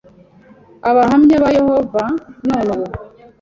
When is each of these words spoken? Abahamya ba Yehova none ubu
Abahamya 0.89 1.43
ba 1.43 1.49
Yehova 1.57 2.01
none 2.47 2.69
ubu 2.75 2.87